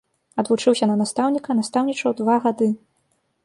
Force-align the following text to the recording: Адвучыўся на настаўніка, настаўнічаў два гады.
Адвучыўся 0.43 0.85
на 0.93 0.95
настаўніка, 1.03 1.59
настаўнічаў 1.61 2.19
два 2.25 2.35
гады. 2.47 2.67